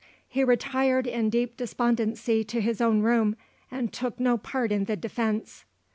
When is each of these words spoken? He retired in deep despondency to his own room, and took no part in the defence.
He 0.27 0.43
retired 0.43 1.05
in 1.05 1.29
deep 1.29 1.55
despondency 1.57 2.43
to 2.45 2.59
his 2.59 2.81
own 2.81 3.01
room, 3.01 3.35
and 3.69 3.93
took 3.93 4.19
no 4.19 4.35
part 4.35 4.71
in 4.71 4.85
the 4.85 4.95
defence. 4.95 5.63